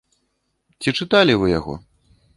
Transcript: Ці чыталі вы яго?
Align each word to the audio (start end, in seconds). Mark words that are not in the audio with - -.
Ці 0.85 0.89
чыталі 0.97 1.33
вы 1.45 1.53
яго? 1.59 1.73